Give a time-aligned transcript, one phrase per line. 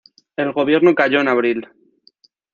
[0.35, 1.67] El gobierno cayó en abril.